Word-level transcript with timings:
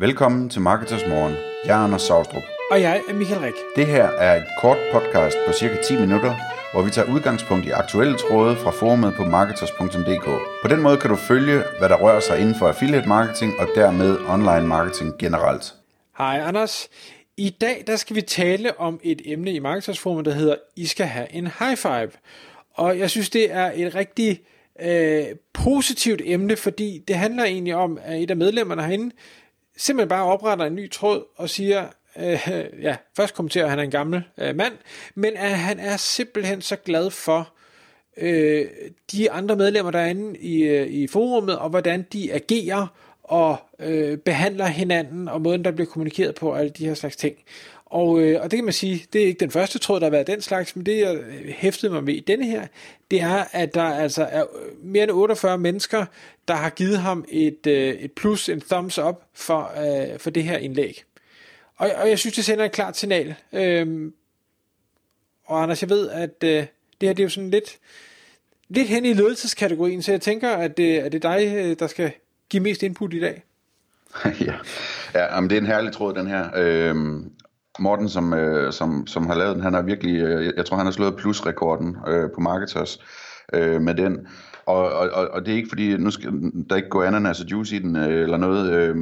Velkommen 0.00 0.48
til 0.48 0.60
Marketers 0.60 1.06
Morgen. 1.08 1.34
Jeg 1.64 1.80
er 1.80 1.84
Anders 1.84 2.02
Saustrup. 2.02 2.42
Og 2.70 2.80
jeg 2.80 3.02
er 3.08 3.14
Michael 3.14 3.40
Rik. 3.40 3.54
Det 3.76 3.86
her 3.86 4.04
er 4.04 4.36
et 4.36 4.46
kort 4.60 4.78
podcast 4.92 5.36
på 5.46 5.52
cirka 5.52 5.82
10 5.82 6.00
minutter, 6.00 6.34
hvor 6.72 6.82
vi 6.82 6.90
tager 6.90 7.12
udgangspunkt 7.14 7.66
i 7.66 7.70
aktuelle 7.70 8.16
tråde 8.18 8.56
fra 8.56 8.70
forumet 8.70 9.14
på 9.16 9.24
marketers.dk. 9.24 10.24
På 10.62 10.68
den 10.68 10.82
måde 10.82 10.96
kan 10.96 11.10
du 11.10 11.16
følge, 11.16 11.62
hvad 11.78 11.88
der 11.88 11.96
rører 11.96 12.20
sig 12.20 12.40
inden 12.40 12.54
for 12.54 12.68
affiliate 12.68 13.08
marketing 13.08 13.52
og 13.58 13.68
dermed 13.74 14.18
online 14.28 14.66
marketing 14.66 15.18
generelt. 15.18 15.74
Hej 16.18 16.40
Anders. 16.40 16.88
I 17.36 17.50
dag 17.50 17.84
der 17.86 17.96
skal 17.96 18.16
vi 18.16 18.22
tale 18.22 18.80
om 18.80 19.00
et 19.02 19.22
emne 19.24 19.52
i 19.52 19.58
Marketersforumet, 19.58 20.24
der 20.24 20.32
hedder 20.32 20.56
I 20.76 20.86
skal 20.86 21.06
have 21.06 21.32
en 21.32 21.46
high 21.46 21.76
five. 21.76 22.10
Og 22.74 22.98
jeg 22.98 23.10
synes, 23.10 23.30
det 23.30 23.52
er 23.52 23.72
et 23.74 23.94
rigtig 23.94 24.40
øh, 24.82 25.24
positivt 25.52 26.22
emne, 26.24 26.56
fordi 26.56 27.02
det 27.08 27.16
handler 27.16 27.44
egentlig 27.44 27.74
om, 27.74 27.98
at 28.02 28.22
et 28.22 28.30
af 28.30 28.36
medlemmerne 28.36 28.82
herinde 28.82 29.10
simpelthen 29.80 30.08
bare 30.08 30.24
opretter 30.24 30.64
en 30.64 30.74
ny 30.74 30.90
tråd 30.90 31.24
og 31.36 31.50
siger, 31.50 31.86
øh, 32.18 32.48
ja, 32.86 32.96
først 33.16 33.34
kommenterer 33.34 33.64
at 33.64 33.70
han 33.70 33.78
er 33.78 33.82
en 33.82 33.90
gammel 33.90 34.22
øh, 34.38 34.56
mand, 34.56 34.72
men 35.14 35.36
at 35.36 35.58
han 35.58 35.78
er 35.78 35.96
simpelthen 35.96 36.62
så 36.62 36.76
glad 36.76 37.10
for 37.10 37.52
øh, 38.16 38.66
de 39.12 39.30
andre 39.30 39.56
medlemmer, 39.56 39.90
der 39.90 39.98
er 39.98 40.06
inde 40.06 40.38
i, 40.38 40.62
øh, 40.62 40.86
i 40.86 41.06
forummet, 41.06 41.58
og 41.58 41.70
hvordan 41.70 42.06
de 42.12 42.32
agerer 42.32 42.86
og 43.22 43.56
øh, 43.78 44.18
behandler 44.18 44.66
hinanden, 44.66 45.28
og 45.28 45.40
måden, 45.40 45.64
der 45.64 45.70
bliver 45.70 45.86
kommunikeret 45.86 46.34
på, 46.34 46.50
og 46.50 46.58
alle 46.58 46.70
de 46.70 46.86
her 46.86 46.94
slags 46.94 47.16
ting. 47.16 47.36
Og, 47.90 48.20
øh, 48.20 48.42
og 48.42 48.50
det 48.50 48.56
kan 48.56 48.64
man 48.64 48.72
sige, 48.72 49.06
det 49.12 49.22
er 49.22 49.26
ikke 49.26 49.40
den 49.40 49.50
første 49.50 49.78
tråd, 49.78 50.00
der 50.00 50.06
har 50.06 50.10
været 50.10 50.26
den 50.26 50.42
slags, 50.42 50.76
men 50.76 50.86
det 50.86 50.98
jeg 50.98 51.16
øh, 51.16 51.48
hæftede 51.48 51.92
mig 51.92 52.04
med 52.04 52.14
i 52.14 52.20
denne 52.20 52.46
her, 52.46 52.66
det 53.10 53.20
er, 53.20 53.44
at 53.52 53.74
der 53.74 53.82
altså 53.82 54.24
er 54.24 54.42
øh, 54.42 54.84
mere 54.84 55.02
end 55.02 55.12
48 55.12 55.58
mennesker, 55.58 56.06
der 56.48 56.54
har 56.54 56.70
givet 56.70 56.98
ham 56.98 57.24
et, 57.28 57.66
øh, 57.66 57.94
et 57.94 58.12
plus, 58.12 58.48
en 58.48 58.60
thumbs 58.60 58.98
up 58.98 59.22
for, 59.34 59.72
øh, 59.82 60.18
for 60.18 60.30
det 60.30 60.44
her 60.44 60.58
indlæg. 60.58 61.04
Og, 61.76 61.90
og 62.02 62.08
jeg 62.08 62.18
synes, 62.18 62.34
det 62.34 62.44
sender 62.44 62.64
et 62.64 62.72
klart 62.72 62.96
signal. 62.96 63.34
Øhm, 63.52 64.14
og 65.44 65.62
Anders, 65.62 65.82
jeg 65.82 65.90
ved, 65.90 66.08
at 66.08 66.44
øh, 66.44 66.50
det 67.00 67.08
her 67.08 67.12
det 67.12 67.20
er 67.20 67.24
jo 67.24 67.28
sådan 67.28 67.50
lidt, 67.50 67.78
lidt 68.68 68.88
hen 68.88 69.04
i 69.04 69.12
ledelseskategorien, 69.12 70.02
så 70.02 70.12
jeg 70.12 70.20
tænker, 70.20 70.50
at 70.50 70.76
det, 70.76 70.98
at 70.98 71.12
det 71.12 71.24
er 71.24 71.38
dig, 71.38 71.78
der 71.78 71.86
skal 71.86 72.12
give 72.48 72.62
mest 72.62 72.82
input 72.82 73.14
i 73.14 73.20
dag. 73.20 73.42
ja, 74.46 74.54
ja 75.14 75.40
men 75.40 75.50
det 75.50 75.56
er 75.56 75.60
en 75.60 75.66
herlig 75.66 75.92
tråd, 75.92 76.14
den 76.14 76.26
her. 76.26 76.50
Øhm, 76.54 77.32
Morten, 77.80 78.08
som, 78.08 78.32
øh, 78.32 78.72
som, 78.72 79.06
som 79.06 79.26
har 79.26 79.34
lavet 79.34 79.54
den, 79.54 79.62
han 79.62 79.74
har 79.74 79.82
virkelig, 79.82 80.20
øh, 80.20 80.52
jeg 80.56 80.66
tror, 80.66 80.76
han 80.76 80.86
har 80.86 80.92
slået 80.92 81.16
plusrekorden 81.16 81.96
øh, 82.08 82.30
på 82.34 82.40
Marketers 82.40 82.98
øh, 83.52 83.82
med 83.82 83.94
den. 83.94 84.26
Og, 84.66 84.92
og, 84.92 85.28
og 85.32 85.46
det 85.46 85.52
er 85.52 85.56
ikke 85.56 85.68
fordi, 85.68 85.96
nu 85.96 86.10
skal 86.10 86.32
der 86.70 86.76
ikke 86.76 86.88
gå 86.88 87.02
ananas 87.02 87.40
og 87.40 87.50
juice 87.50 87.76
i 87.76 87.78
den 87.78 87.96
øh, 87.96 88.22
eller 88.22 88.36
noget. 88.36 88.72
Øh, 88.72 88.96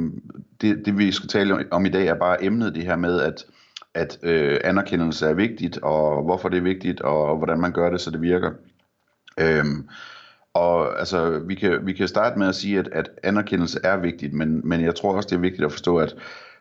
det, 0.61 0.85
det 0.85 0.97
vi 0.97 1.11
skal 1.11 1.29
tale 1.29 1.65
om 1.71 1.85
i 1.85 1.89
dag 1.89 2.07
er 2.07 2.15
bare 2.15 2.43
emnet 2.43 2.75
det 2.75 2.83
her 2.83 2.95
med, 2.95 3.21
at, 3.21 3.45
at 3.93 4.17
øh, 4.23 4.59
anerkendelse 4.63 5.27
er 5.27 5.33
vigtigt, 5.33 5.77
og 5.77 6.23
hvorfor 6.23 6.49
det 6.49 6.57
er 6.57 6.61
vigtigt, 6.61 7.01
og 7.01 7.37
hvordan 7.37 7.59
man 7.59 7.71
gør 7.71 7.89
det, 7.89 8.01
så 8.01 8.11
det 8.11 8.21
virker. 8.21 8.51
Øh, 9.39 9.65
og 10.53 10.99
altså, 10.99 11.39
vi 11.39 11.55
kan, 11.55 11.85
vi 11.85 11.93
kan 11.93 12.07
starte 12.07 12.39
med 12.39 12.47
at 12.47 12.55
sige, 12.55 12.79
at, 12.79 12.89
at 12.91 13.09
anerkendelse 13.23 13.79
er 13.83 13.97
vigtigt, 13.97 14.33
men, 14.33 14.61
men 14.63 14.81
jeg 14.81 14.95
tror 14.95 15.15
også, 15.15 15.27
det 15.29 15.35
er 15.35 15.39
vigtigt 15.39 15.65
at 15.65 15.71
forstå, 15.71 15.97
at, 15.97 16.15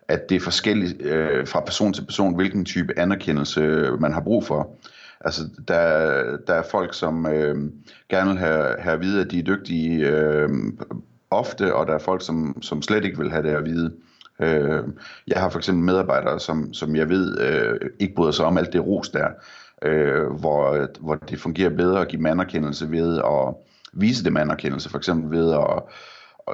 at 0.09 0.29
det 0.29 0.37
er 0.37 0.41
forskelligt 0.41 1.03
øh, 1.03 1.47
fra 1.47 1.61
person 1.61 1.93
til 1.93 2.05
person, 2.05 2.35
hvilken 2.35 2.65
type 2.65 2.99
anerkendelse 2.99 3.61
øh, 3.61 4.01
man 4.01 4.13
har 4.13 4.21
brug 4.21 4.45
for. 4.45 4.71
Altså, 5.21 5.43
der, 5.69 6.37
der 6.47 6.55
er 6.55 6.63
folk, 6.71 6.95
som 6.95 7.27
øh, 7.27 7.57
gerne 8.09 8.31
vil 8.31 8.39
have, 8.39 8.77
have 8.79 8.95
at 8.95 9.01
vide, 9.01 9.21
at 9.21 9.31
de 9.31 9.39
er 9.39 9.43
dygtige 9.43 10.09
øh, 10.09 10.49
ofte, 11.31 11.75
og 11.75 11.87
der 11.87 11.95
er 11.95 11.99
folk, 11.99 12.27
som, 12.27 12.63
som 12.63 12.83
slet 12.83 13.05
ikke 13.05 13.19
vil 13.19 13.31
have 13.31 13.43
det 13.43 13.55
at 13.55 13.65
vide. 13.65 13.93
Øh, 14.43 14.83
jeg 15.27 15.41
har 15.41 15.49
for 15.49 15.59
eksempel 15.59 15.85
medarbejdere, 15.85 16.41
som, 16.41 16.73
som 16.73 16.97
jeg 16.97 17.09
ved 17.09 17.41
øh, 17.41 17.91
ikke 17.99 18.15
bryder 18.15 18.33
sig 18.33 18.47
om 18.47 18.59
alt 18.59 18.73
det 18.73 18.87
ros 18.87 19.09
der, 19.09 19.29
øh, 19.83 20.27
hvor, 20.27 20.89
hvor 21.01 21.15
det 21.15 21.41
fungerer 21.41 21.71
bedre 21.71 22.01
at 22.01 22.09
give 22.09 22.19
dem 22.19 22.27
anerkendelse 22.27 22.91
ved 22.91 23.19
at 23.19 23.55
vise 23.93 24.25
dem 24.25 24.37
anerkendelse, 24.37 24.91
for 24.91 24.99
eksempel 24.99 25.39
ved 25.39 25.53
at 25.53 25.83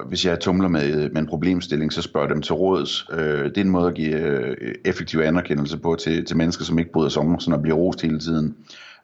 hvis 0.08 0.26
jeg 0.26 0.40
tumler 0.40 0.68
med, 0.68 1.10
med 1.10 1.20
en 1.22 1.26
problemstilling, 1.26 1.92
så 1.92 2.02
spørger 2.02 2.28
dem 2.28 2.42
til 2.42 2.54
råds. 2.54 3.06
Øh, 3.12 3.44
det 3.44 3.58
er 3.58 3.62
en 3.62 3.70
måde 3.70 3.88
at 3.88 3.94
give 3.94 4.20
øh, 4.20 4.74
effektiv 4.84 5.20
anerkendelse 5.20 5.78
på 5.78 5.96
til, 6.00 6.24
til 6.24 6.36
mennesker, 6.36 6.64
som 6.64 6.78
ikke 6.78 6.92
bryder 6.92 7.08
sig 7.08 7.22
om 7.22 7.40
sådan 7.40 7.54
at 7.54 7.62
blive 7.62 7.76
rost 7.76 8.02
hele 8.02 8.18
tiden. 8.18 8.56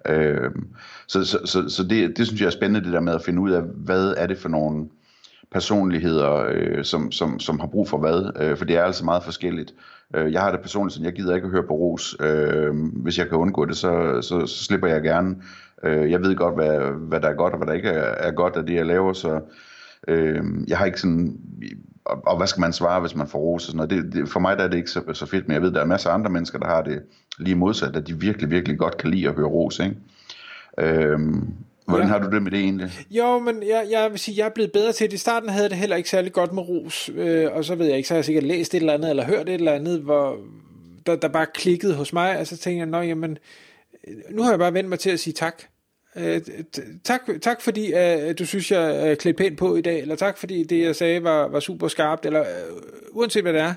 Øh, 0.08 0.50
så 1.06 1.24
så, 1.24 1.38
så, 1.44 1.68
så 1.68 1.84
det, 1.84 2.18
det 2.18 2.26
synes 2.26 2.40
jeg 2.40 2.46
er 2.46 2.50
spændende, 2.50 2.84
det 2.84 2.92
der 2.92 3.00
med 3.00 3.14
at 3.14 3.22
finde 3.22 3.42
ud 3.42 3.50
af, 3.50 3.62
hvad 3.62 4.14
er 4.16 4.26
det 4.26 4.38
for 4.38 4.48
nogle 4.48 4.88
personligheder, 5.52 6.44
øh, 6.50 6.84
som, 6.84 7.12
som, 7.12 7.40
som 7.40 7.60
har 7.60 7.66
brug 7.66 7.88
for 7.88 7.98
hvad, 7.98 8.42
øh, 8.42 8.56
for 8.56 8.64
det 8.64 8.76
er 8.76 8.82
altså 8.82 9.04
meget 9.04 9.24
forskelligt. 9.24 9.74
Øh, 10.14 10.32
jeg 10.32 10.40
har 10.40 10.50
det 10.50 10.60
personligt 10.60 10.94
sådan, 10.94 11.06
jeg 11.06 11.12
gider 11.12 11.34
ikke 11.34 11.44
at 11.44 11.50
høre 11.50 11.62
på 11.62 11.74
ros. 11.74 12.16
Øh, 12.20 12.74
hvis 13.02 13.18
jeg 13.18 13.28
kan 13.28 13.38
undgå 13.38 13.64
det, 13.64 13.76
så, 13.76 14.18
så, 14.22 14.46
så 14.46 14.64
slipper 14.64 14.88
jeg 14.88 15.02
gerne. 15.02 15.36
Øh, 15.84 16.10
jeg 16.10 16.22
ved 16.22 16.36
godt, 16.36 16.54
hvad, 16.54 16.78
hvad 17.08 17.20
der 17.20 17.28
er 17.28 17.34
godt, 17.34 17.52
og 17.52 17.58
hvad 17.58 17.66
der 17.66 17.72
ikke 17.72 17.88
er, 17.88 18.28
er 18.28 18.30
godt 18.30 18.56
af 18.56 18.66
det, 18.66 18.74
jeg 18.74 18.86
laver, 18.86 19.12
så 19.12 19.40
Øh, 20.08 20.44
jeg 20.68 20.78
har 20.78 20.86
ikke 20.86 21.00
sådan, 21.00 21.36
og, 22.04 22.22
og 22.26 22.36
hvad 22.36 22.46
skal 22.46 22.60
man 22.60 22.72
svare, 22.72 23.00
hvis 23.00 23.14
man 23.14 23.28
får 23.28 23.38
ros 23.38 23.62
og 23.62 23.72
sådan 23.72 23.76
noget. 23.76 23.90
Det, 23.90 24.12
det, 24.12 24.28
for 24.28 24.40
mig 24.40 24.56
der 24.56 24.64
er 24.64 24.68
det 24.68 24.76
ikke 24.76 24.90
så, 24.90 25.02
så 25.12 25.26
fedt, 25.26 25.48
men 25.48 25.54
jeg 25.54 25.62
ved, 25.62 25.70
der 25.72 25.80
er 25.80 25.86
masser 25.86 26.10
af 26.10 26.14
andre 26.14 26.30
mennesker, 26.30 26.58
der 26.58 26.66
har 26.66 26.82
det 26.82 27.02
lige 27.38 27.54
modsat, 27.54 27.96
at 27.96 28.06
de 28.06 28.20
virkelig, 28.20 28.50
virkelig 28.50 28.78
godt 28.78 28.96
kan 28.96 29.10
lide 29.10 29.28
at 29.28 29.34
høre 29.34 29.46
ros, 29.46 29.78
ikke? 29.78 29.96
Øh, 30.78 31.18
Hvordan 31.90 32.08
har 32.08 32.18
du 32.18 32.30
det 32.30 32.42
med 32.42 32.50
det 32.50 32.60
egentlig? 32.60 32.90
Jo, 33.10 33.38
men 33.38 33.62
jeg, 33.68 33.86
jeg 33.90 34.10
vil 34.10 34.18
sige, 34.18 34.38
jeg 34.38 34.46
er 34.46 34.50
blevet 34.54 34.72
bedre 34.72 34.92
til 34.92 35.06
det. 35.06 35.12
I 35.12 35.18
starten 35.18 35.48
havde 35.48 35.68
det 35.68 35.76
heller 35.76 35.96
ikke 35.96 36.10
særlig 36.10 36.32
godt 36.32 36.52
med 36.52 36.62
ros, 36.62 37.10
øh, 37.14 37.52
og 37.52 37.64
så 37.64 37.74
ved 37.74 37.86
jeg 37.86 37.96
ikke, 37.96 38.08
så 38.08 38.14
har 38.14 38.18
jeg 38.18 38.24
sikkert 38.24 38.44
læst 38.44 38.74
et 38.74 38.80
eller 38.80 38.92
andet, 38.92 39.10
eller 39.10 39.24
hørt 39.24 39.48
et 39.48 39.54
eller 39.54 39.72
andet, 39.72 40.00
hvor 40.00 40.36
der, 41.06 41.16
der 41.16 41.28
bare 41.28 41.46
klikkede 41.54 41.94
hos 41.94 42.12
mig, 42.12 42.38
og 42.38 42.46
så 42.46 42.56
tænkte 42.56 42.78
jeg, 42.78 42.86
nå 42.86 43.00
jamen, 43.00 43.38
nu 44.30 44.42
har 44.42 44.50
jeg 44.50 44.58
bare 44.58 44.74
vendt 44.74 44.88
mig 44.88 44.98
til 44.98 45.10
at 45.10 45.20
sige 45.20 45.34
tak. 45.34 45.62
Øh, 46.16 46.40
tak, 47.04 47.20
tak 47.42 47.60
fordi 47.60 47.92
uh, 47.92 48.32
du 48.38 48.46
synes, 48.46 48.70
jeg 48.70 49.10
er 49.10 49.14
klædte 49.14 49.38
pænt 49.38 49.58
på 49.58 49.76
i 49.76 49.80
dag, 49.80 50.00
eller 50.00 50.16
tak 50.16 50.38
fordi 50.38 50.64
det, 50.64 50.82
jeg 50.82 50.96
sagde, 50.96 51.22
var, 51.22 51.48
var 51.48 51.60
super 51.60 51.88
skarpt, 51.88 52.26
eller 52.26 52.40
uh, 52.40 53.16
uanset 53.16 53.42
hvad 53.42 53.52
det 53.52 53.60
er. 53.60 53.74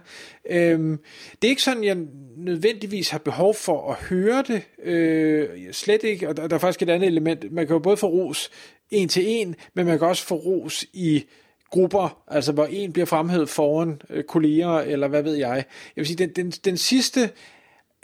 Uh, 0.50 0.98
det 1.42 1.48
er 1.48 1.50
ikke 1.50 1.64
sådan, 1.64 1.84
jeg 1.84 1.98
nødvendigvis 2.38 3.10
har 3.10 3.20
behov 3.20 3.56
for 3.56 3.92
at 3.92 3.98
høre 3.98 4.44
det. 4.48 4.62
Uh, 4.78 5.72
slet 5.72 6.04
ikke, 6.04 6.30
og 6.30 6.38
der, 6.38 6.48
der 6.48 6.56
er 6.56 6.60
faktisk 6.60 6.82
et 6.82 6.90
andet 6.90 7.08
element. 7.08 7.52
Man 7.52 7.68
kan 7.68 7.74
jo 7.74 7.80
både 7.80 7.98
få 7.98 8.08
ros 8.08 8.52
en 8.92 9.10
til 9.10 9.24
en, 9.28 9.56
men 9.74 9.86
man 9.86 10.00
kan 10.00 10.08
også 10.08 10.26
få 10.26 10.36
ros 10.36 10.86
i 10.94 11.26
grupper, 11.74 12.24
altså 12.28 12.52
hvor 12.52 12.66
en 12.66 12.94
bliver 12.94 13.06
fremhævet 13.06 13.50
foran 13.50 14.02
øh, 14.10 14.24
kolleger, 14.24 14.80
eller 14.80 15.08
hvad 15.08 15.24
ved 15.24 15.36
jeg. 15.36 15.56
Jeg 15.96 16.02
vil 16.02 16.06
sige, 16.06 16.18
den, 16.18 16.30
den, 16.30 16.52
den 16.52 16.78
sidste 16.78 17.30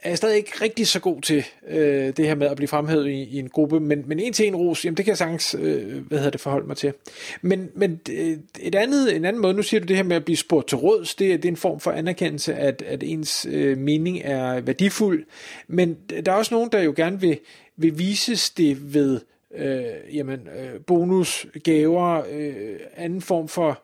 er 0.03 0.09
jeg 0.09 0.17
stadig 0.17 0.37
ikke 0.37 0.51
rigtig 0.61 0.87
så 0.87 0.99
god 0.99 1.21
til 1.21 1.45
øh, 1.67 2.17
det 2.17 2.27
her 2.27 2.35
med 2.35 2.47
at 2.47 2.55
blive 2.55 2.67
fremhævet 2.67 3.07
i, 3.07 3.23
i 3.23 3.39
en 3.39 3.49
gruppe, 3.49 3.79
men, 3.79 4.03
men 4.07 4.19
en 4.19 4.33
til 4.33 4.47
en 4.47 4.55
ros, 4.55 4.85
jamen 4.85 4.97
det 4.97 5.05
kan 5.05 5.09
jeg 5.09 5.17
sagtens 5.17 5.55
øh, 5.59 6.07
hvad 6.07 6.17
hedder 6.17 6.31
det, 6.31 6.41
forholde 6.41 6.67
mig 6.67 6.77
til. 6.77 6.93
Men, 7.41 7.69
men 7.75 7.99
øh, 8.11 8.37
et 8.59 8.75
andet, 8.75 9.15
en 9.15 9.25
anden 9.25 9.41
måde, 9.41 9.53
nu 9.53 9.63
siger 9.63 9.81
du 9.81 9.85
det 9.85 9.95
her 9.95 10.03
med 10.03 10.15
at 10.15 10.25
blive 10.25 10.37
spurgt 10.37 10.67
til 10.67 10.77
råds, 10.77 11.15
det, 11.15 11.43
det 11.43 11.49
er 11.49 11.51
en 11.51 11.57
form 11.57 11.79
for 11.79 11.91
anerkendelse, 11.91 12.53
at, 12.55 12.81
at 12.81 13.03
ens 13.03 13.47
øh, 13.49 13.77
mening 13.77 14.21
er 14.23 14.61
værdifuld, 14.61 15.25
men 15.67 15.97
der 16.25 16.31
er 16.31 16.35
også 16.35 16.53
nogen, 16.53 16.69
der 16.71 16.81
jo 16.81 16.93
gerne 16.95 17.21
vil, 17.21 17.39
vil 17.77 17.99
vises 17.99 18.49
det 18.49 18.93
ved 18.93 19.19
øh, 19.55 20.15
jamen, 20.15 20.39
øh, 20.39 20.81
bonus, 20.87 21.47
gaver, 21.63 22.23
øh, 22.31 22.79
anden 22.97 23.21
form 23.21 23.47
for 23.47 23.81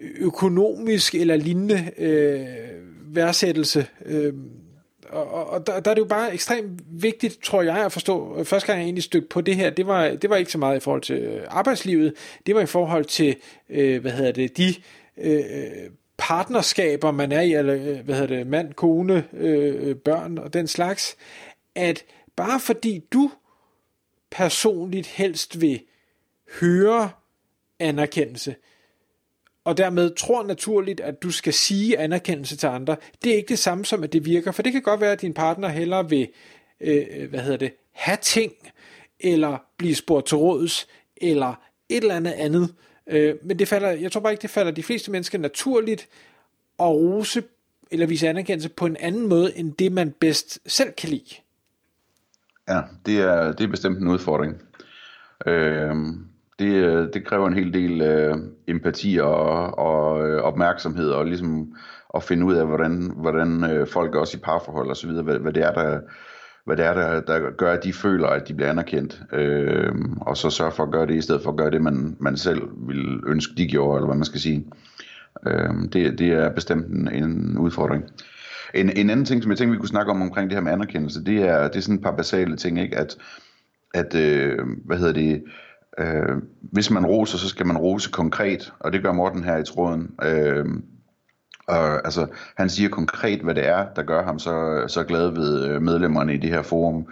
økonomisk 0.00 1.14
eller 1.14 1.36
lignende 1.36 1.90
øh, 1.98 2.46
værdsættelse, 3.14 3.86
øh, 4.06 4.32
og, 5.10 5.50
og 5.50 5.66
der, 5.66 5.80
der 5.80 5.90
er 5.90 5.94
det 5.94 6.00
jo 6.00 6.06
bare 6.06 6.34
ekstremt 6.34 6.80
vigtigt, 6.86 7.42
tror 7.42 7.62
jeg, 7.62 7.84
at 7.84 7.92
forstå, 7.92 8.38
øh, 8.38 8.44
første 8.44 8.66
gang 8.66 8.78
jeg 8.78 8.84
egentlig 8.84 9.04
stødte 9.04 9.26
på 9.26 9.40
det 9.40 9.56
her, 9.56 9.70
det 9.70 9.86
var, 9.86 10.08
det 10.08 10.30
var 10.30 10.36
ikke 10.36 10.52
så 10.52 10.58
meget 10.58 10.76
i 10.76 10.80
forhold 10.80 11.02
til 11.02 11.16
øh, 11.16 11.42
arbejdslivet, 11.48 12.14
det 12.46 12.54
var 12.54 12.60
i 12.60 12.66
forhold 12.66 13.04
til, 13.04 13.36
øh, 13.70 14.00
hvad 14.00 14.12
hedder 14.12 14.32
det, 14.32 14.56
de 14.56 14.74
øh, 15.16 15.36
øh 15.36 15.90
partnerskaber, 16.18 17.10
man 17.10 17.32
er 17.32 17.40
i, 17.40 17.54
eller 17.54 18.02
hvad 18.02 18.14
hedder 18.14 18.36
det, 18.36 18.46
mand, 18.46 18.72
kone, 18.72 19.24
øh, 19.32 19.96
børn 19.96 20.38
og 20.38 20.52
den 20.52 20.66
slags, 20.66 21.16
at 21.74 22.04
bare 22.36 22.60
fordi 22.60 23.04
du 23.12 23.30
personligt 24.30 25.06
helst 25.06 25.60
vil 25.60 25.80
høre 26.60 27.10
anerkendelse, 27.78 28.54
og 29.66 29.76
dermed 29.76 30.14
tror 30.14 30.42
naturligt, 30.42 31.00
at 31.00 31.22
du 31.22 31.30
skal 31.30 31.52
sige 31.52 31.98
anerkendelse 31.98 32.56
til 32.56 32.66
andre, 32.66 32.96
det 33.24 33.32
er 33.32 33.36
ikke 33.36 33.48
det 33.48 33.58
samme 33.58 33.84
som, 33.84 34.02
at 34.02 34.12
det 34.12 34.24
virker. 34.24 34.52
For 34.52 34.62
det 34.62 34.72
kan 34.72 34.82
godt 34.82 35.00
være, 35.00 35.12
at 35.12 35.20
din 35.20 35.34
partner 35.34 35.68
hellere 35.68 36.08
vil, 36.08 36.28
øh, 36.80 37.30
hvad 37.30 37.40
hedder 37.40 37.56
det, 37.56 37.72
have 37.92 38.18
ting, 38.22 38.52
eller 39.20 39.58
blive 39.76 39.94
spurgt 39.94 40.26
til 40.26 40.36
råds, 40.36 40.86
eller 41.16 41.54
et 41.88 41.96
eller 41.96 42.14
andet 42.14 42.32
andet. 42.32 42.74
Øh, 43.06 43.34
men 43.42 43.58
det 43.58 43.68
falder, 43.68 43.90
jeg 43.90 44.12
tror 44.12 44.20
bare 44.20 44.32
ikke, 44.32 44.42
det 44.42 44.50
falder 44.50 44.72
de 44.72 44.82
fleste 44.82 45.10
mennesker 45.10 45.38
naturligt 45.38 46.08
at 46.78 46.86
rose 46.86 47.42
eller 47.90 48.06
vise 48.06 48.28
anerkendelse 48.28 48.68
på 48.68 48.86
en 48.86 48.96
anden 48.96 49.28
måde, 49.28 49.58
end 49.58 49.72
det 49.72 49.92
man 49.92 50.14
bedst 50.20 50.58
selv 50.66 50.92
kan 50.92 51.08
lide. 51.08 51.34
Ja, 52.68 52.80
det 53.06 53.18
er, 53.18 53.52
det 53.52 53.64
er 53.64 53.68
bestemt 53.68 53.98
en 53.98 54.08
udfordring. 54.08 54.62
Øh, 55.46 55.94
det, 56.58 56.72
øh, 56.72 57.08
det 57.14 57.24
kræver 57.24 57.46
en 57.46 57.54
hel 57.54 57.74
del 57.74 58.00
øh, 58.00 58.36
empati 58.68 59.18
og, 59.22 59.78
og 59.78 60.28
øh, 60.28 60.42
opmærksomhed, 60.42 61.10
og 61.10 61.26
ligesom 61.26 61.74
at 62.14 62.22
finde 62.22 62.46
ud 62.46 62.54
af, 62.54 62.66
hvordan, 62.66 63.12
hvordan 63.16 63.64
øh, 63.64 63.86
folk 63.86 64.14
også 64.14 64.36
i 64.36 64.40
parforhold 64.40 64.88
og 64.88 64.96
så 64.96 65.06
videre, 65.06 65.22
hvad, 65.22 65.38
hvad 65.38 65.52
det 65.52 65.62
er, 65.62 65.72
der, 65.72 66.00
hvad 66.64 66.76
det 66.76 66.86
er, 66.86 66.94
der, 66.94 67.20
der 67.20 67.50
gør, 67.50 67.72
at 67.72 67.84
de 67.84 67.92
føler, 67.92 68.28
at 68.28 68.48
de 68.48 68.54
bliver 68.54 68.70
anerkendt, 68.70 69.22
øh, 69.32 69.94
og 70.20 70.36
så 70.36 70.50
sørge 70.50 70.72
for 70.72 70.82
at 70.82 70.92
gøre 70.92 71.06
det, 71.06 71.14
i 71.14 71.20
stedet 71.20 71.42
for 71.42 71.50
at 71.50 71.56
gøre 71.56 71.70
det, 71.70 71.82
man, 71.82 72.16
man 72.20 72.36
selv 72.36 72.62
vil 72.88 73.20
ønske, 73.26 73.54
de 73.56 73.66
gjorde, 73.66 73.96
eller 73.96 74.06
hvad 74.06 74.16
man 74.16 74.24
skal 74.24 74.40
sige. 74.40 74.66
Øh, 75.46 75.70
det, 75.92 76.18
det 76.18 76.28
er 76.32 76.54
bestemt 76.54 76.86
en, 76.86 77.24
en 77.24 77.58
udfordring. 77.58 78.04
En, 78.74 78.90
en 78.96 79.10
anden 79.10 79.26
ting, 79.26 79.42
som 79.42 79.50
jeg 79.50 79.58
tænkte, 79.58 79.72
vi 79.72 79.78
kunne 79.78 79.88
snakke 79.88 80.10
om 80.10 80.22
omkring 80.22 80.50
det 80.50 80.56
her 80.56 80.62
med 80.62 80.72
anerkendelse, 80.72 81.24
det 81.24 81.42
er, 81.42 81.68
det 81.68 81.76
er 81.76 81.80
sådan 81.80 81.94
et 81.94 82.02
par 82.02 82.16
basale 82.16 82.56
ting, 82.56 82.80
ikke? 82.80 82.96
At, 82.96 83.16
at 83.94 84.14
øh, 84.14 84.58
hvad 84.84 84.96
hedder 84.96 85.12
det, 85.12 85.42
øh, 85.98 86.42
hvis 86.60 86.90
man 86.90 87.06
roser, 87.06 87.38
så 87.38 87.48
skal 87.48 87.66
man 87.66 87.78
rose 87.78 88.10
konkret, 88.10 88.72
og 88.80 88.92
det 88.92 89.02
gør 89.02 89.12
Morten 89.12 89.44
her 89.44 89.56
i 89.56 89.64
tråden. 89.64 90.10
Øh, 90.22 90.66
og 91.68 92.04
altså, 92.04 92.26
han 92.56 92.68
siger 92.68 92.88
konkret, 92.88 93.40
hvad 93.40 93.54
det 93.54 93.68
er, 93.68 93.86
der 93.96 94.02
gør 94.02 94.24
ham 94.24 94.38
så, 94.38 94.84
så 94.88 95.04
glad 95.04 95.30
ved 95.30 95.64
øh, 95.64 95.82
medlemmerne 95.82 96.34
i 96.34 96.36
det 96.36 96.50
her 96.50 96.62
forum. 96.62 97.06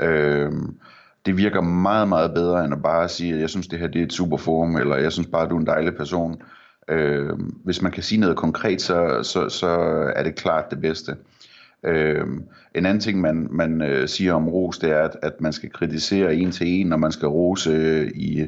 Øh, 0.00 0.52
det 1.26 1.36
virker 1.36 1.60
meget, 1.60 2.08
meget 2.08 2.34
bedre, 2.34 2.64
end 2.64 2.74
at 2.74 2.82
bare 2.82 3.08
sige, 3.08 3.34
at 3.34 3.40
jeg 3.40 3.50
synes, 3.50 3.66
det 3.66 3.78
her 3.78 3.86
det 3.86 4.00
er 4.00 4.04
et 4.04 4.12
super 4.12 4.36
forum, 4.36 4.76
eller 4.76 4.96
jeg 4.96 5.12
synes 5.12 5.28
bare, 5.28 5.42
at 5.42 5.50
du 5.50 5.56
er 5.56 5.60
en 5.60 5.66
dejlig 5.66 5.96
person. 5.96 6.42
Øh, 6.88 7.30
hvis 7.64 7.82
man 7.82 7.92
kan 7.92 8.02
sige 8.02 8.20
noget 8.20 8.36
konkret, 8.36 8.82
så, 8.82 9.20
så, 9.22 9.48
så 9.48 9.68
er 10.16 10.22
det 10.22 10.34
klart 10.34 10.70
det 10.70 10.80
bedste. 10.80 11.16
Øh, 11.84 12.26
en 12.74 12.86
anden 12.86 13.00
ting, 13.00 13.20
man, 13.20 13.48
man 13.50 13.82
øh, 13.82 14.08
siger 14.08 14.34
om 14.34 14.48
ros, 14.48 14.78
det 14.78 14.90
er, 14.90 15.00
at, 15.00 15.16
at 15.22 15.40
man 15.40 15.52
skal 15.52 15.70
kritisere 15.70 16.34
en 16.34 16.50
til 16.50 16.66
en, 16.68 16.86
når 16.86 16.96
man 16.96 17.12
skal 17.12 17.28
rose 17.28 17.70
øh, 17.70 18.10
i, 18.14 18.46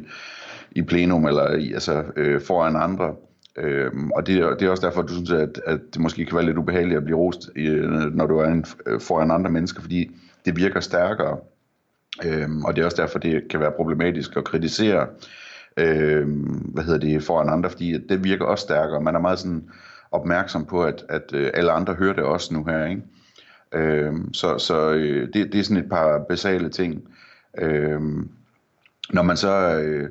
i 0.71 0.83
plenum, 0.83 1.27
eller 1.27 1.55
i, 1.55 1.73
altså, 1.73 2.05
øh, 2.17 2.41
foran 2.41 2.77
andre. 2.77 3.15
Øhm, 3.59 4.11
og 4.11 4.27
det, 4.27 4.61
det 4.61 4.67
er 4.67 4.71
også 4.71 4.87
derfor, 4.87 5.03
at 5.03 5.09
du 5.09 5.15
synes, 5.15 5.31
at, 5.31 5.61
at 5.67 5.81
det 5.95 6.03
måske 6.03 6.25
kan 6.25 6.37
være 6.37 6.47
lidt 6.47 6.59
ubehageligt 6.59 6.97
at 6.97 7.05
blive 7.05 7.19
rost, 7.19 7.51
øh, 7.57 8.15
når 8.15 8.27
du 8.27 8.39
er 8.39 8.49
en, 8.49 8.65
øh, 8.87 9.01
foran 9.01 9.31
andre 9.31 9.51
mennesker, 9.51 9.81
fordi 9.81 10.11
det 10.45 10.57
virker 10.57 10.81
stærkere. 10.81 11.39
Øhm, 12.25 12.65
og 12.65 12.77
det 12.77 12.83
er 12.83 12.87
også 12.87 13.03
derfor, 13.03 13.19
det 13.19 13.49
kan 13.51 13.61
være 13.61 13.73
problematisk 13.77 14.37
at 14.37 14.45
kritisere, 14.45 15.07
øhm, 15.77 16.71
hvad 16.75 16.85
hedder 16.85 16.99
det, 16.99 17.23
foran 17.23 17.49
andre, 17.49 17.71
fordi 17.71 17.99
det 18.09 18.25
virker 18.25 18.45
også 18.45 18.63
stærkere. 18.63 19.01
Man 19.01 19.15
er 19.15 19.21
meget 19.21 19.39
sådan 19.39 19.71
opmærksom 20.11 20.67
på, 20.67 20.85
at, 20.85 21.05
at 21.09 21.35
øh, 21.35 21.51
alle 21.55 21.73
andre 21.73 21.95
hører 21.95 22.15
det 22.15 22.25
også 22.25 22.55
nu 22.55 22.65
her, 22.65 22.87
ikke? 22.87 23.03
Øhm, 23.75 24.35
så 24.35 24.59
så 24.59 24.91
øh, 24.91 25.29
det, 25.35 25.53
det 25.53 25.61
er 25.61 25.65
sådan 25.65 25.85
et 25.85 25.91
par 25.91 26.25
basale 26.29 26.69
ting. 26.69 27.09
Øhm, 27.59 28.29
når 29.11 29.23
man 29.23 29.37
så... 29.37 29.81
Øh, 29.81 30.11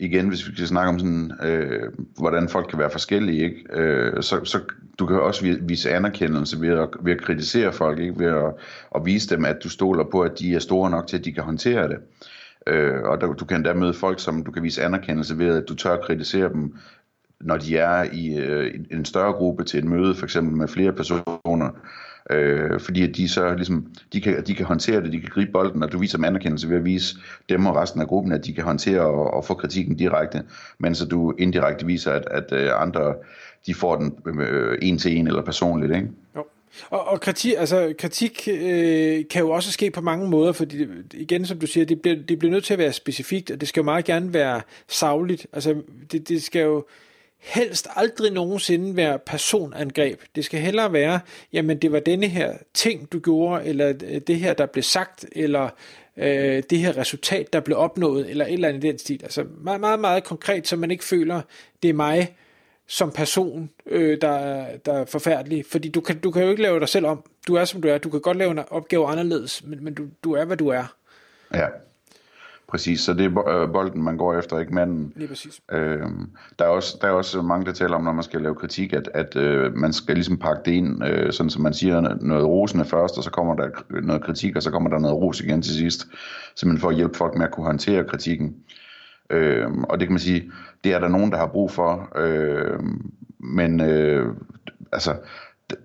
igen, 0.00 0.28
hvis 0.28 0.48
vi 0.48 0.54
skal 0.54 0.66
snakke 0.66 0.88
om 0.88 0.98
sådan, 0.98 1.32
øh, 1.42 1.92
hvordan 2.18 2.48
folk 2.48 2.66
kan 2.70 2.78
være 2.78 2.90
forskellige, 2.90 3.44
ikke? 3.44 3.64
Øh, 3.72 4.22
så, 4.22 4.44
så 4.44 4.60
du 4.98 5.06
kan 5.06 5.20
også 5.20 5.58
vise 5.60 5.90
anerkendelse 5.90 6.60
ved 6.60 6.68
at, 6.68 6.88
ved 7.00 7.12
at 7.12 7.20
kritisere 7.22 7.72
folk, 7.72 7.98
ikke? 7.98 8.18
ved 8.18 8.26
at, 8.26 8.54
at 8.94 9.04
vise 9.04 9.36
dem, 9.36 9.44
at 9.44 9.56
du 9.64 9.68
stoler 9.68 10.04
på, 10.04 10.20
at 10.20 10.38
de 10.38 10.54
er 10.54 10.58
store 10.58 10.90
nok 10.90 11.06
til, 11.06 11.18
at 11.18 11.24
de 11.24 11.32
kan 11.32 11.42
håndtere 11.42 11.88
det. 11.88 11.98
Øh, 12.66 13.02
og 13.02 13.20
der, 13.20 13.32
du 13.32 13.44
kan 13.44 13.62
da 13.62 13.74
møde 13.74 13.94
folk, 13.94 14.20
som 14.20 14.44
du 14.44 14.50
kan 14.50 14.62
vise 14.62 14.82
anerkendelse 14.82 15.38
ved, 15.38 15.56
at 15.56 15.68
du 15.68 15.74
tør 15.74 15.92
at 15.92 16.04
kritisere 16.04 16.48
dem, 16.48 16.76
når 17.40 17.56
de 17.56 17.76
er 17.76 18.06
i 18.12 18.38
øh, 18.38 18.74
en 18.90 19.04
større 19.04 19.32
gruppe 19.32 19.64
til 19.64 19.78
et 19.78 19.84
møde, 19.84 20.14
for 20.14 20.24
eksempel 20.24 20.56
med 20.56 20.68
flere 20.68 20.92
personer, 20.92 21.70
øh, 22.30 22.80
fordi 22.80 23.02
at 23.02 23.16
de 23.16 23.28
så 23.28 23.54
ligesom, 23.54 23.86
de 24.12 24.20
kan, 24.20 24.44
de 24.46 24.54
kan 24.54 24.66
håndtere 24.66 25.02
det, 25.02 25.12
de 25.12 25.20
kan 25.20 25.30
gribe 25.30 25.52
bolden, 25.52 25.82
og 25.82 25.92
du 25.92 25.98
viser 25.98 26.18
dem 26.18 26.24
anerkendelse 26.24 26.68
ved 26.68 26.76
at 26.76 26.84
vise 26.84 27.16
dem 27.48 27.66
og 27.66 27.76
resten 27.76 28.00
af 28.00 28.06
gruppen, 28.06 28.32
at 28.32 28.44
de 28.44 28.54
kan 28.54 28.64
håndtere 28.64 29.00
og, 29.00 29.34
og 29.34 29.44
få 29.44 29.54
kritikken 29.54 29.96
direkte, 29.96 30.42
mens 30.78 31.06
du 31.10 31.34
indirekte 31.38 31.86
viser, 31.86 32.12
at, 32.12 32.24
at 32.30 32.52
øh, 32.52 32.82
andre, 32.82 33.14
de 33.66 33.74
får 33.74 33.96
den 33.96 34.40
øh, 34.40 34.78
en 34.82 34.98
til 34.98 35.16
en 35.16 35.26
eller 35.26 35.42
personligt, 35.42 35.94
ikke? 35.94 36.08
Jo. 36.36 36.44
Og, 36.90 37.08
og 37.08 37.20
kritik, 37.20 37.54
altså, 37.58 37.94
kritik 37.98 38.48
øh, 38.52 39.24
kan 39.30 39.42
jo 39.42 39.50
også 39.50 39.72
ske 39.72 39.90
på 39.90 40.00
mange 40.00 40.28
måder, 40.28 40.52
fordi 40.52 40.86
igen, 41.14 41.46
som 41.46 41.58
du 41.58 41.66
siger, 41.66 41.86
det 41.86 42.00
bliver, 42.00 42.16
det 42.28 42.38
bliver 42.38 42.52
nødt 42.52 42.64
til 42.64 42.72
at 42.72 42.78
være 42.78 42.92
specifikt, 42.92 43.50
og 43.50 43.60
det 43.60 43.68
skal 43.68 43.80
jo 43.80 43.84
meget 43.84 44.04
gerne 44.04 44.34
være 44.34 44.60
savligt. 44.88 45.46
Altså, 45.52 45.82
det, 46.12 46.28
det 46.28 46.42
skal 46.42 46.62
jo 46.62 46.84
helst 47.38 47.88
aldrig 47.96 48.32
nogensinde 48.32 48.96
være 48.96 49.18
personangreb. 49.18 50.20
Det 50.34 50.44
skal 50.44 50.60
hellere 50.60 50.92
være, 50.92 51.20
jamen 51.52 51.78
det 51.78 51.92
var 51.92 52.00
denne 52.00 52.26
her 52.26 52.56
ting, 52.74 53.12
du 53.12 53.18
gjorde, 53.18 53.64
eller 53.64 53.88
øh, 54.04 54.20
det 54.26 54.36
her, 54.36 54.54
der 54.54 54.66
blev 54.66 54.82
sagt, 54.82 55.26
eller 55.32 55.68
øh, 56.16 56.62
det 56.70 56.78
her 56.78 56.96
resultat, 56.96 57.52
der 57.52 57.60
blev 57.60 57.78
opnået, 57.78 58.30
eller 58.30 58.46
et 58.46 58.52
eller 58.52 58.68
andet 58.68 58.84
i 58.84 58.86
den 58.86 58.98
stil. 58.98 59.20
Altså 59.22 59.44
meget, 59.60 59.80
meget, 59.80 60.00
meget 60.00 60.24
konkret, 60.24 60.68
så 60.68 60.76
man 60.76 60.90
ikke 60.90 61.04
føler, 61.04 61.40
det 61.82 61.88
er 61.88 61.94
mig 61.94 62.36
som 62.86 63.10
person, 63.10 63.70
øh, 63.86 64.18
der, 64.20 64.66
der 64.76 64.92
er 64.92 65.04
forfærdelig. 65.04 65.64
Fordi 65.66 65.88
du 65.88 66.00
kan, 66.00 66.18
du 66.18 66.30
kan 66.30 66.42
jo 66.42 66.50
ikke 66.50 66.62
lave 66.62 66.80
dig 66.80 66.88
selv 66.88 67.06
om. 67.06 67.24
Du 67.46 67.54
er, 67.54 67.64
som 67.64 67.82
du 67.82 67.88
er. 67.88 67.98
Du 67.98 68.10
kan 68.10 68.20
godt 68.20 68.36
lave 68.36 68.50
en 68.50 68.58
opgave 68.70 69.06
anderledes, 69.06 69.64
men, 69.64 69.84
men 69.84 69.94
du, 69.94 70.06
du 70.24 70.32
er, 70.32 70.44
hvad 70.44 70.56
du 70.56 70.68
er. 70.68 70.94
Ja. 71.54 71.66
Præcis, 72.68 73.00
så 73.00 73.14
det 73.14 73.24
er 73.26 73.48
øh, 73.48 73.72
bolden, 73.72 74.02
man 74.02 74.16
går 74.16 74.38
efter, 74.38 74.58
ikke 74.58 74.74
manden. 74.74 75.12
Lige 75.16 75.28
præcis. 75.28 75.60
Øhm, 75.72 76.30
der, 76.58 76.64
er 76.64 76.68
også, 76.68 76.98
der 77.00 77.08
er 77.08 77.12
også 77.12 77.42
mange, 77.42 77.66
der 77.66 77.72
taler 77.72 77.96
om, 77.96 78.04
når 78.04 78.12
man 78.12 78.22
skal 78.24 78.42
lave 78.42 78.54
kritik, 78.54 78.92
at, 78.92 79.10
at 79.14 79.36
øh, 79.36 79.74
man 79.74 79.92
skal 79.92 80.14
ligesom 80.14 80.36
pakke 80.36 80.62
det 80.64 80.72
ind, 80.72 81.04
øh, 81.04 81.32
sådan 81.32 81.50
som 81.50 81.62
man 81.62 81.74
siger 81.74 82.00
noget 82.20 82.46
rosende 82.46 82.84
først, 82.84 83.18
og 83.18 83.24
så 83.24 83.30
kommer 83.30 83.54
der 83.54 83.70
noget 84.02 84.22
kritik, 84.22 84.56
og 84.56 84.62
så 84.62 84.70
kommer 84.70 84.90
der 84.90 84.98
noget 84.98 85.16
ros 85.16 85.40
igen 85.40 85.62
til 85.62 85.74
sidst, 85.74 86.06
simpelthen 86.56 86.80
for 86.80 86.88
at 86.88 86.96
hjælpe 86.96 87.16
folk 87.16 87.34
med 87.34 87.46
at 87.46 87.52
kunne 87.52 87.66
håndtere 87.66 88.04
kritikken. 88.04 88.56
Øhm, 89.30 89.84
og 89.84 90.00
det 90.00 90.08
kan 90.08 90.12
man 90.12 90.20
sige, 90.20 90.52
det 90.84 90.94
er 90.94 90.98
der 90.98 91.08
nogen, 91.08 91.32
der 91.32 91.38
har 91.38 91.46
brug 91.46 91.70
for, 91.70 92.12
øh, 92.16 92.78
men 93.38 93.80
øh, 93.80 94.34
altså 94.92 95.16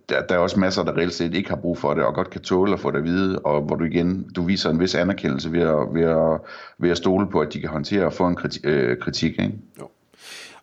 der, 0.09 0.21
der 0.29 0.35
er 0.35 0.39
også 0.39 0.59
masser, 0.59 0.83
der 0.83 0.97
reelt 0.97 1.13
set 1.13 1.33
ikke 1.33 1.49
har 1.49 1.55
brug 1.55 1.77
for 1.77 1.93
det, 1.93 2.03
og 2.03 2.13
godt 2.13 2.29
kan 2.29 2.41
tåle 2.41 2.73
at 2.73 2.79
få 2.79 2.91
det 2.91 2.97
at 2.97 3.03
vide, 3.03 3.39
og 3.39 3.61
hvor 3.61 3.75
du 3.75 3.83
igen, 3.83 4.29
du 4.35 4.43
viser 4.43 4.69
en 4.69 4.79
vis 4.79 4.95
anerkendelse 4.95 5.51
ved 5.51 5.61
at, 5.61 5.93
ved 5.93 6.03
at, 6.03 6.39
ved 6.77 6.91
at 6.91 6.97
stole 6.97 7.29
på, 7.29 7.39
at 7.39 7.53
de 7.53 7.59
kan 7.59 7.69
håndtere 7.69 8.05
og 8.05 8.13
få 8.13 8.27
en 8.27 8.35
kritik. 8.35 8.61
Øh, 8.65 8.97
kritik 8.97 9.31
ikke? 9.31 9.53
Jo. 9.79 9.87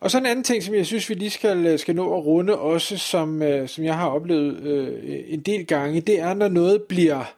Og 0.01 0.11
så 0.11 0.19
en 0.19 0.27
anden 0.27 0.45
ting, 0.45 0.63
som 0.63 0.75
jeg 0.75 0.87
synes, 0.87 1.09
vi 1.09 1.15
lige 1.15 1.31
skal, 1.31 1.67
øh, 1.67 1.79
skal 1.79 1.97
nå 1.97 2.17
at 2.17 2.27
runde, 2.27 2.59
også 2.59 2.99
som, 2.99 3.43
øh, 3.43 3.69
som 3.69 3.85
jeg 3.85 3.97
har 3.97 4.09
oplevet 4.09 4.61
øh, 4.61 5.23
en 5.27 5.41
del 5.41 5.67
gange, 5.67 6.01
det 6.01 6.21
er, 6.21 6.35
når 6.35 6.49
noget 6.49 6.83
bliver 6.83 7.35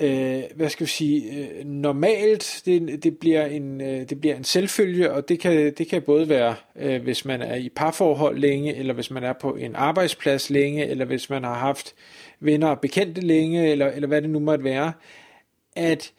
øh, 0.00 0.42
hvad 0.54 0.68
skal 0.68 0.86
vi 0.86 0.90
sige, 0.90 1.32
øh, 1.32 1.64
normalt, 1.64 2.62
det, 2.66 3.02
det, 3.04 3.18
bliver 3.18 3.46
en, 3.46 3.80
øh, 3.80 4.08
det 4.08 4.20
bliver 4.20 4.36
en 4.36 4.44
selvfølge, 4.44 5.12
og 5.12 5.28
det 5.28 5.40
kan, 5.40 5.74
det 5.78 5.88
kan 5.88 6.02
både 6.02 6.28
være, 6.28 6.54
øh, 6.76 7.02
hvis 7.02 7.24
man 7.24 7.42
er 7.42 7.54
i 7.54 7.68
parforhold 7.68 8.38
længe, 8.38 8.74
eller 8.74 8.94
hvis 8.94 9.10
man 9.10 9.24
er 9.24 9.32
på 9.32 9.54
en 9.54 9.76
arbejdsplads 9.76 10.50
længe, 10.50 10.86
eller 10.86 11.04
hvis 11.04 11.30
man 11.30 11.44
har 11.44 11.54
haft 11.54 11.94
venner 12.40 12.68
og 12.68 12.80
bekendte 12.80 13.20
længe, 13.20 13.70
eller, 13.70 13.86
eller 13.86 14.08
hvad 14.08 14.22
det 14.22 14.30
nu 14.30 14.38
måtte 14.38 14.64
være, 14.64 14.92
at 15.76 16.12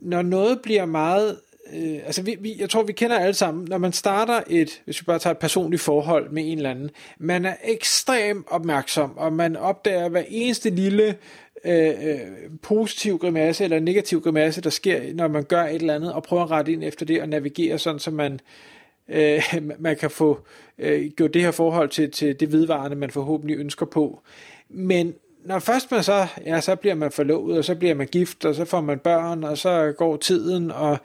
når 0.00 0.22
noget 0.22 0.60
bliver 0.62 0.86
meget 0.86 1.38
øh, 1.74 1.98
altså 2.06 2.22
vi, 2.22 2.36
vi, 2.40 2.56
jeg 2.58 2.70
tror 2.70 2.82
vi 2.82 2.92
kender 2.92 3.18
alle 3.18 3.34
sammen, 3.34 3.66
når 3.70 3.78
man 3.78 3.92
starter 3.92 4.40
et, 4.46 4.82
hvis 4.84 5.00
vi 5.00 5.04
bare 5.04 5.18
tager 5.18 5.34
et 5.34 5.38
personligt 5.38 5.82
forhold 5.82 6.30
med 6.30 6.42
en 6.52 6.56
eller 6.56 6.70
anden, 6.70 6.90
man 7.18 7.44
er 7.44 7.54
ekstremt 7.64 8.46
opmærksom, 8.50 9.18
og 9.18 9.32
man 9.32 9.56
opdager 9.56 10.08
hver 10.08 10.24
eneste 10.28 10.70
lille 10.70 11.16
Øh, 11.64 11.88
øh, 11.88 12.18
positiv 12.62 13.18
grimasse 13.18 13.64
eller 13.64 13.80
negativ 13.80 14.20
grimasse, 14.20 14.60
der 14.60 14.70
sker, 14.70 15.14
når 15.14 15.28
man 15.28 15.44
gør 15.44 15.62
et 15.62 15.74
eller 15.74 15.94
andet, 15.94 16.12
og 16.12 16.22
prøver 16.22 16.42
at 16.42 16.50
rette 16.50 16.72
ind 16.72 16.84
efter 16.84 17.06
det 17.06 17.22
og 17.22 17.28
navigere 17.28 17.78
sådan, 17.78 17.98
så 17.98 18.10
man, 18.10 18.40
øh, 19.08 19.42
man 19.78 19.96
kan 19.96 20.10
få 20.10 20.40
øh, 20.78 21.10
gjort 21.10 21.34
det 21.34 21.42
her 21.42 21.50
forhold 21.50 21.88
til, 21.88 22.10
til 22.10 22.40
det 22.40 22.52
vedvarende, 22.52 22.96
man 22.96 23.10
forhåbentlig 23.10 23.56
ønsker 23.56 23.86
på. 23.86 24.20
Men 24.68 25.14
når 25.44 25.58
først 25.58 25.90
man 25.90 26.02
så, 26.02 26.26
ja, 26.46 26.60
så 26.60 26.76
bliver 26.76 26.94
man 26.94 27.12
forlovet, 27.12 27.58
og 27.58 27.64
så 27.64 27.74
bliver 27.74 27.94
man 27.94 28.06
gift, 28.06 28.44
og 28.44 28.54
så 28.54 28.64
får 28.64 28.80
man 28.80 28.98
børn, 28.98 29.44
og 29.44 29.58
så 29.58 29.94
går 29.96 30.16
tiden, 30.16 30.70
og 30.70 30.98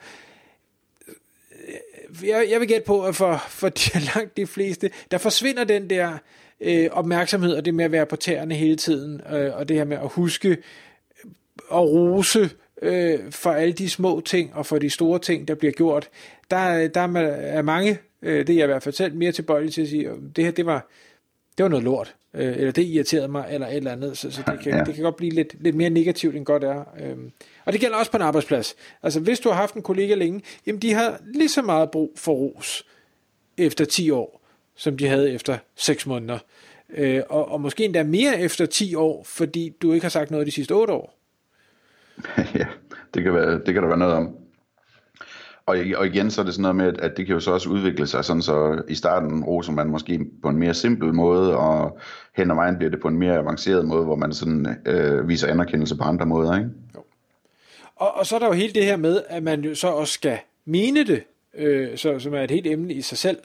øh, 1.68 2.28
jeg, 2.28 2.46
jeg 2.50 2.60
vil 2.60 2.68
gætte 2.68 2.86
på, 2.86 3.04
at 3.04 3.16
for, 3.16 3.44
for 3.48 3.68
de, 3.68 4.00
langt 4.14 4.36
de 4.36 4.46
fleste, 4.46 4.90
der 5.10 5.18
forsvinder 5.18 5.64
den 5.64 5.90
der 5.90 6.18
øh, 6.60 6.88
opmærksomhed, 6.92 7.54
og 7.54 7.64
det 7.64 7.74
med 7.74 7.84
at 7.84 7.92
være 7.92 8.06
på 8.06 8.16
tæerne 8.16 8.54
hele 8.54 8.76
tiden, 8.76 9.20
øh, 9.32 9.56
og 9.56 9.68
det 9.68 9.76
her 9.76 9.84
med 9.84 9.96
at 9.96 10.08
huske 10.08 10.56
og 11.68 11.90
rose 11.90 12.50
øh, 12.82 13.18
for 13.30 13.50
alle 13.50 13.72
de 13.72 13.90
små 13.90 14.20
ting, 14.20 14.54
og 14.54 14.66
for 14.66 14.78
de 14.78 14.90
store 14.90 15.18
ting, 15.18 15.48
der 15.48 15.54
bliver 15.54 15.72
gjort. 15.72 16.08
Der, 16.50 16.88
der 16.88 17.00
er 17.00 17.62
mange, 17.62 17.98
øh, 18.22 18.46
det 18.46 18.50
er 18.50 18.56
jeg 18.56 18.64
i 18.64 18.66
hvert 18.66 18.82
fald 18.82 18.94
selv 18.94 19.14
mere 19.14 19.32
tilbøjelig 19.32 19.72
til 19.72 19.82
at 19.82 19.88
sige, 19.88 20.10
det 20.36 20.44
her, 20.44 20.50
det 20.50 20.66
var, 20.66 20.88
det 21.58 21.62
var 21.62 21.68
noget 21.68 21.84
lort, 21.84 22.14
øh, 22.34 22.56
eller 22.56 22.72
det 22.72 22.82
irriterede 22.82 23.28
mig, 23.28 23.46
eller 23.50 23.66
et 23.66 23.76
eller 23.76 23.92
andet, 23.92 24.18
så, 24.18 24.30
så 24.30 24.42
det, 24.46 24.60
kan, 24.60 24.72
ja. 24.72 24.84
det 24.84 24.94
kan 24.94 25.04
godt 25.04 25.16
blive 25.16 25.32
lidt, 25.32 25.54
lidt 25.60 25.76
mere 25.76 25.90
negativt, 25.90 26.36
end 26.36 26.44
godt 26.44 26.64
er. 26.64 26.84
Øh. 27.00 27.16
Og 27.64 27.72
det 27.72 27.80
gælder 27.80 27.96
også 27.96 28.10
på 28.10 28.16
en 28.16 28.22
arbejdsplads. 28.22 28.76
Altså, 29.02 29.20
hvis 29.20 29.40
du 29.40 29.48
har 29.48 29.56
haft 29.56 29.74
en 29.74 29.82
kollega 29.82 30.14
længe, 30.14 30.42
jamen 30.66 30.82
de 30.82 30.92
har 30.92 31.20
lige 31.24 31.48
så 31.48 31.62
meget 31.62 31.90
brug 31.90 32.12
for 32.16 32.32
ros 32.32 32.86
efter 33.58 33.84
10 33.84 34.10
år, 34.10 34.43
som 34.76 34.96
de 34.96 35.08
havde 35.08 35.32
efter 35.32 35.58
6 35.76 36.06
måneder. 36.06 36.38
Øh, 36.96 37.22
og, 37.28 37.52
og 37.52 37.60
måske 37.60 37.84
endda 37.84 38.02
mere 38.02 38.40
efter 38.40 38.66
10 38.66 38.94
år, 38.94 39.24
fordi 39.24 39.72
du 39.82 39.92
ikke 39.92 40.04
har 40.04 40.10
sagt 40.10 40.30
noget 40.30 40.46
de 40.46 40.52
sidste 40.52 40.72
8 40.72 40.92
år. 40.92 41.18
ja, 42.58 42.66
det 43.14 43.22
kan, 43.22 43.34
være, 43.34 43.58
det 43.66 43.74
kan 43.74 43.82
der 43.82 43.88
være 43.88 43.98
noget 43.98 44.14
om. 44.14 44.36
Og, 45.66 45.76
og 45.96 46.06
igen 46.06 46.30
så 46.30 46.40
er 46.40 46.44
det 46.44 46.54
sådan 46.54 46.62
noget 46.62 46.76
med, 46.76 46.86
at, 46.86 47.00
at 47.00 47.16
det 47.16 47.26
kan 47.26 47.32
jo 47.32 47.40
så 47.40 47.52
også 47.52 47.68
udvikle 47.68 48.06
sig, 48.06 48.24
sådan 48.24 48.42
så 48.42 48.82
i 48.88 48.94
starten 48.94 49.44
roser 49.44 49.72
man 49.72 49.86
måske 49.86 50.26
på 50.42 50.48
en 50.48 50.56
mere 50.56 50.74
simpel 50.74 51.14
måde, 51.14 51.56
og 51.56 51.98
hen 52.36 52.50
ad 52.50 52.54
vejen 52.56 52.76
bliver 52.76 52.90
det 52.90 53.00
på 53.00 53.08
en 53.08 53.18
mere 53.18 53.38
avanceret 53.38 53.84
måde, 53.84 54.04
hvor 54.04 54.16
man 54.16 54.32
sådan 54.32 54.76
øh, 54.86 55.28
viser 55.28 55.48
anerkendelse 55.48 55.96
på 55.96 56.02
andre 56.02 56.26
måder, 56.26 56.58
ikke? 56.58 56.70
Jo. 56.94 57.04
Og, 57.96 58.14
og 58.14 58.26
så 58.26 58.34
er 58.34 58.38
der 58.38 58.46
jo 58.46 58.52
hele 58.52 58.72
det 58.72 58.84
her 58.84 58.96
med, 58.96 59.22
at 59.28 59.42
man 59.42 59.64
jo 59.64 59.74
så 59.74 59.88
også 59.88 60.12
skal 60.12 60.38
mene 60.64 61.04
det, 61.04 61.22
øh, 61.54 61.96
så, 61.98 62.18
som 62.18 62.34
er 62.34 62.40
et 62.40 62.50
helt 62.50 62.66
emne 62.66 62.94
i 62.94 63.02
sig 63.02 63.18
selv, 63.18 63.38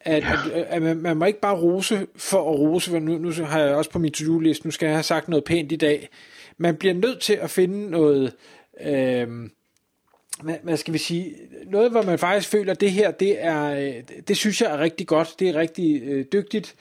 at, 0.00 0.22
ja. 0.22 0.32
at, 0.54 0.64
at 0.68 0.82
man, 0.82 0.96
man 0.96 1.16
må 1.16 1.24
ikke 1.24 1.40
bare 1.40 1.56
rose 1.56 2.06
for 2.16 2.52
at 2.52 2.58
rose, 2.58 2.90
for 2.90 2.98
nu, 2.98 3.18
nu 3.18 3.32
har 3.44 3.60
jeg 3.60 3.74
også 3.74 3.90
på 3.90 3.98
min 3.98 4.12
to-do-list, 4.12 4.64
nu 4.64 4.70
skal 4.70 4.86
jeg 4.86 4.94
have 4.94 5.02
sagt 5.02 5.28
noget 5.28 5.44
pænt 5.44 5.72
i 5.72 5.76
dag. 5.76 6.08
Man 6.58 6.76
bliver 6.76 6.94
nødt 6.94 7.20
til 7.20 7.34
at 7.34 7.50
finde 7.50 7.90
noget, 7.90 8.32
øh, 8.80 9.28
hvad 10.62 10.76
skal 10.76 10.94
vi 10.94 10.98
sige, 10.98 11.34
noget, 11.66 11.90
hvor 11.90 12.02
man 12.02 12.18
faktisk 12.18 12.48
føler, 12.48 12.72
at 12.72 12.80
det 12.80 12.92
her, 12.92 13.10
det 13.10 13.44
er, 13.44 13.92
det 14.28 14.36
synes 14.36 14.60
jeg 14.60 14.70
er 14.70 14.78
rigtig 14.78 15.06
godt, 15.06 15.34
det 15.38 15.48
er 15.48 15.54
rigtig 15.54 16.02
øh, 16.02 16.24
dygtigt, 16.32 16.74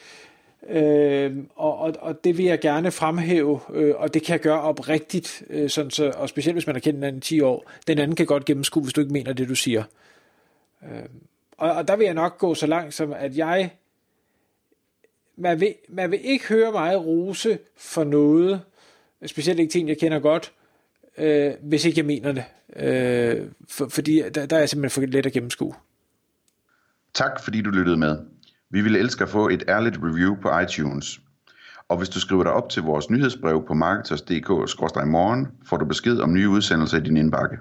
øh, 0.69 1.37
og, 1.55 1.77
og, 1.77 1.93
og 1.99 2.23
det 2.23 2.37
vil 2.37 2.45
jeg 2.45 2.59
gerne 2.59 2.91
fremhæve, 2.91 3.59
øh, 3.73 3.95
og 3.97 4.13
det 4.13 4.23
kan 4.23 4.33
jeg 4.33 4.39
gøre 4.39 4.61
oprigtigt, 4.61 5.43
øh, 5.49 5.69
sådan 5.69 5.91
så, 5.91 6.11
og 6.15 6.29
specielt 6.29 6.55
hvis 6.55 6.67
man 6.67 6.75
har 6.75 6.79
kendt 6.79 6.95
den 6.95 7.03
anden 7.03 7.21
10 7.21 7.41
år, 7.41 7.71
den 7.87 7.99
anden 7.99 8.15
kan 8.15 8.25
godt 8.25 8.45
gennemskue, 8.45 8.83
hvis 8.83 8.93
du 8.93 9.01
ikke 9.01 9.13
mener 9.13 9.33
det, 9.33 9.49
du 9.49 9.55
siger. 9.55 9.83
Øh, 10.83 11.03
og, 11.57 11.71
og 11.71 11.87
der 11.87 11.95
vil 11.95 12.05
jeg 12.05 12.13
nok 12.13 12.37
gå 12.37 12.55
så 12.55 12.67
langt 12.67 12.93
som, 12.93 13.13
at 13.13 13.37
jeg, 13.37 13.71
man 15.37 15.59
vil, 15.59 15.75
man 15.89 16.11
vil 16.11 16.19
ikke 16.25 16.47
høre 16.47 16.71
mig 16.71 17.05
rose 17.05 17.59
for 17.77 18.03
noget, 18.03 18.61
specielt 19.25 19.59
ikke 19.59 19.71
ting, 19.71 19.89
jeg 19.89 19.97
kender 19.97 20.19
godt, 20.19 20.53
øh, 21.17 21.53
hvis 21.61 21.85
ikke 21.85 21.97
jeg 21.97 22.05
mener 22.05 22.31
det. 22.31 22.43
Øh, 22.75 23.47
for, 23.69 23.87
fordi 23.89 24.21
der, 24.35 24.45
der 24.45 24.57
er 24.57 24.65
simpelthen 24.65 25.03
for 25.03 25.11
let 25.11 25.25
at 25.25 25.33
gennemskue. 25.33 25.73
Tak 27.13 27.43
fordi 27.43 27.61
du 27.61 27.69
lyttede 27.69 27.97
med. 27.97 28.17
Vi 28.69 28.81
ville 28.81 28.99
elske 28.99 29.23
at 29.23 29.29
få 29.29 29.49
et 29.49 29.63
ærligt 29.67 29.97
review 30.03 30.35
på 30.41 30.59
iTunes. 30.59 31.21
Og 31.89 31.97
hvis 31.97 32.09
du 32.09 32.19
skriver 32.19 32.43
dig 32.43 32.51
op 32.51 32.69
til 32.69 32.83
vores 32.83 33.09
nyhedsbrev 33.09 33.65
på 33.67 33.73
marketers.dk-morgen, 33.73 35.47
får 35.65 35.77
du 35.77 35.85
besked 35.85 36.19
om 36.19 36.33
nye 36.33 36.49
udsendelser 36.49 36.97
i 36.97 37.01
din 37.01 37.17
indbakke. 37.17 37.57